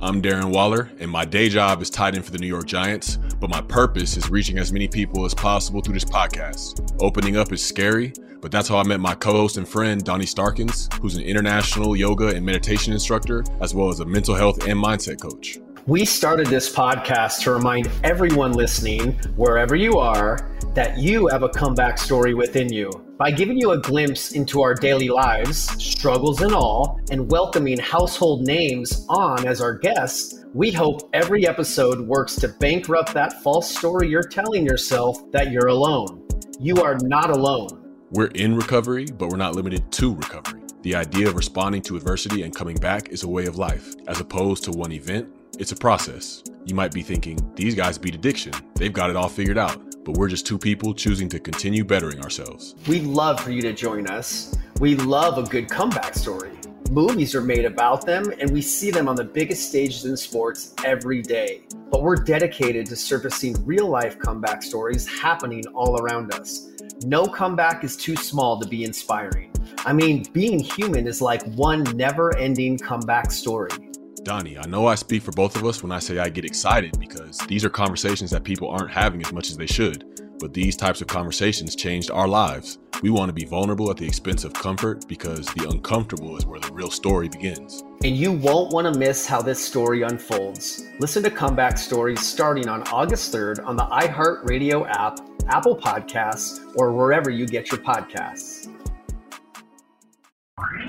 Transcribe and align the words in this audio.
I'm 0.00 0.22
Darren 0.22 0.52
Waller, 0.52 0.92
and 1.00 1.10
my 1.10 1.24
day 1.24 1.48
job 1.48 1.82
is 1.82 1.90
tight 1.90 2.14
end 2.14 2.24
for 2.24 2.30
the 2.30 2.38
New 2.38 2.46
York 2.46 2.66
Giants, 2.66 3.16
but 3.40 3.50
my 3.50 3.60
purpose 3.60 4.16
is 4.16 4.30
reaching 4.30 4.56
as 4.56 4.72
many 4.72 4.86
people 4.86 5.24
as 5.24 5.34
possible 5.34 5.80
through 5.80 5.94
this 5.94 6.04
podcast. 6.04 6.96
Opening 7.00 7.36
up 7.36 7.52
is 7.52 7.66
scary, 7.66 8.12
but 8.40 8.52
that's 8.52 8.68
how 8.68 8.78
I 8.78 8.84
met 8.84 9.00
my 9.00 9.16
co 9.16 9.32
host 9.32 9.56
and 9.56 9.68
friend, 9.68 10.04
Donny 10.04 10.24
Starkins, 10.24 10.88
who's 11.00 11.16
an 11.16 11.24
international 11.24 11.96
yoga 11.96 12.28
and 12.28 12.46
meditation 12.46 12.92
instructor, 12.92 13.42
as 13.60 13.74
well 13.74 13.88
as 13.88 13.98
a 13.98 14.04
mental 14.04 14.36
health 14.36 14.68
and 14.68 14.78
mindset 14.78 15.20
coach. 15.20 15.58
We 15.88 16.04
started 16.04 16.48
this 16.48 16.70
podcast 16.70 17.40
to 17.44 17.50
remind 17.50 17.88
everyone 18.04 18.52
listening, 18.52 19.12
wherever 19.36 19.74
you 19.74 19.96
are, 19.96 20.54
that 20.74 20.98
you 20.98 21.28
have 21.28 21.42
a 21.42 21.48
comeback 21.48 21.96
story 21.96 22.34
within 22.34 22.70
you. 22.70 22.90
By 23.16 23.30
giving 23.30 23.56
you 23.56 23.70
a 23.70 23.78
glimpse 23.80 24.32
into 24.32 24.60
our 24.60 24.74
daily 24.74 25.08
lives, 25.08 25.60
struggles 25.82 26.42
and 26.42 26.52
all, 26.52 27.00
and 27.10 27.30
welcoming 27.30 27.78
household 27.78 28.46
names 28.46 29.06
on 29.08 29.46
as 29.46 29.62
our 29.62 29.72
guests, 29.72 30.44
we 30.52 30.70
hope 30.70 31.08
every 31.14 31.48
episode 31.48 32.02
works 32.02 32.36
to 32.36 32.48
bankrupt 32.48 33.14
that 33.14 33.42
false 33.42 33.74
story 33.74 34.10
you're 34.10 34.22
telling 34.22 34.66
yourself 34.66 35.18
that 35.32 35.50
you're 35.50 35.68
alone. 35.68 36.22
You 36.60 36.82
are 36.82 36.98
not 37.00 37.30
alone. 37.30 37.96
We're 38.10 38.26
in 38.26 38.54
recovery, 38.56 39.06
but 39.06 39.30
we're 39.30 39.38
not 39.38 39.54
limited 39.56 39.90
to 39.92 40.14
recovery. 40.14 40.60
The 40.82 40.96
idea 40.96 41.28
of 41.28 41.34
responding 41.34 41.80
to 41.84 41.96
adversity 41.96 42.42
and 42.42 42.54
coming 42.54 42.76
back 42.76 43.08
is 43.08 43.22
a 43.22 43.28
way 43.28 43.46
of 43.46 43.56
life, 43.56 43.94
as 44.06 44.20
opposed 44.20 44.64
to 44.64 44.70
one 44.70 44.92
event. 44.92 45.34
It's 45.58 45.72
a 45.72 45.76
process. 45.76 46.44
You 46.66 46.76
might 46.76 46.92
be 46.92 47.02
thinking, 47.02 47.36
these 47.56 47.74
guys 47.74 47.98
beat 47.98 48.14
addiction. 48.14 48.52
They've 48.76 48.92
got 48.92 49.10
it 49.10 49.16
all 49.16 49.28
figured 49.28 49.58
out. 49.58 49.82
But 50.04 50.16
we're 50.16 50.28
just 50.28 50.46
two 50.46 50.56
people 50.56 50.94
choosing 50.94 51.28
to 51.30 51.40
continue 51.40 51.84
bettering 51.84 52.22
ourselves. 52.22 52.76
We'd 52.86 53.02
love 53.02 53.40
for 53.40 53.50
you 53.50 53.60
to 53.62 53.72
join 53.72 54.06
us. 54.06 54.56
We 54.78 54.94
love 54.94 55.36
a 55.36 55.42
good 55.42 55.68
comeback 55.68 56.14
story. 56.14 56.52
Movies 56.92 57.34
are 57.34 57.40
made 57.40 57.64
about 57.64 58.06
them, 58.06 58.32
and 58.38 58.50
we 58.50 58.62
see 58.62 58.92
them 58.92 59.08
on 59.08 59.16
the 59.16 59.24
biggest 59.24 59.68
stages 59.68 60.04
in 60.04 60.16
sports 60.16 60.74
every 60.84 61.22
day. 61.22 61.62
But 61.90 62.02
we're 62.02 62.16
dedicated 62.16 62.86
to 62.86 62.96
surfacing 62.96 63.56
real 63.66 63.88
life 63.88 64.16
comeback 64.16 64.62
stories 64.62 65.08
happening 65.08 65.66
all 65.74 66.00
around 66.00 66.32
us. 66.34 66.68
No 67.04 67.26
comeback 67.26 67.82
is 67.82 67.96
too 67.96 68.14
small 68.14 68.60
to 68.60 68.68
be 68.68 68.84
inspiring. 68.84 69.50
I 69.78 69.92
mean, 69.92 70.24
being 70.32 70.60
human 70.60 71.08
is 71.08 71.20
like 71.20 71.42
one 71.54 71.82
never 71.96 72.36
ending 72.36 72.78
comeback 72.78 73.32
story. 73.32 73.87
Donny, 74.20 74.58
I 74.58 74.66
know 74.66 74.86
I 74.86 74.94
speak 74.94 75.22
for 75.22 75.32
both 75.32 75.56
of 75.56 75.64
us 75.64 75.82
when 75.82 75.92
I 75.92 75.98
say 75.98 76.18
I 76.18 76.28
get 76.28 76.44
excited 76.44 76.98
because 76.98 77.38
these 77.48 77.64
are 77.64 77.70
conversations 77.70 78.30
that 78.30 78.44
people 78.44 78.68
aren't 78.68 78.90
having 78.90 79.20
as 79.20 79.32
much 79.32 79.50
as 79.50 79.56
they 79.56 79.66
should. 79.66 80.04
But 80.38 80.54
these 80.54 80.76
types 80.76 81.00
of 81.00 81.06
conversations 81.08 81.74
changed 81.74 82.10
our 82.10 82.28
lives. 82.28 82.78
We 83.02 83.10
want 83.10 83.28
to 83.28 83.32
be 83.32 83.44
vulnerable 83.44 83.90
at 83.90 83.96
the 83.96 84.06
expense 84.06 84.44
of 84.44 84.52
comfort 84.52 85.06
because 85.08 85.46
the 85.54 85.68
uncomfortable 85.68 86.36
is 86.36 86.46
where 86.46 86.60
the 86.60 86.72
real 86.72 86.90
story 86.90 87.28
begins. 87.28 87.82
And 88.04 88.16
you 88.16 88.32
won't 88.32 88.72
want 88.72 88.92
to 88.92 88.98
miss 88.98 89.26
how 89.26 89.40
this 89.42 89.64
story 89.64 90.02
unfolds. 90.02 90.84
Listen 90.98 91.22
to 91.22 91.30
Comeback 91.30 91.78
Stories 91.78 92.20
starting 92.20 92.68
on 92.68 92.82
August 92.88 93.32
3rd 93.32 93.64
on 93.64 93.76
the 93.76 93.84
iHeartRadio 93.84 94.88
app, 94.90 95.20
Apple 95.48 95.76
Podcasts, 95.76 96.60
or 96.76 96.92
wherever 96.92 97.30
you 97.30 97.46
get 97.46 97.70
your 97.70 97.80
podcasts. 97.80 98.68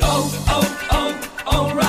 Oh, 0.01 0.45
oh, 0.47 1.37
oh, 1.45 1.71
O'Reilly! 1.71 1.88